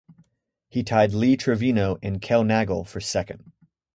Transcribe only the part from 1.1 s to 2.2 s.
Lee Trevino and